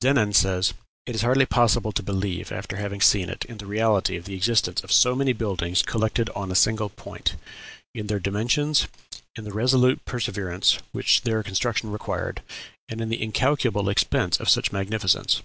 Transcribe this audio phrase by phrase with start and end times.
[0.00, 0.72] Denon says,
[1.04, 4.34] "It is hardly possible to believe, after having seen it, in the reality of the
[4.34, 7.34] existence of so many buildings collected on a single point
[7.94, 8.88] in their dimensions,
[9.36, 12.40] in the resolute perseverance which their construction required,
[12.88, 15.42] and in the incalculable expense of so much magnificence."